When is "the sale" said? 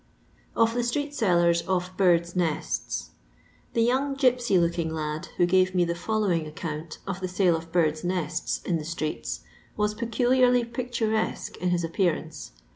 7.19-7.55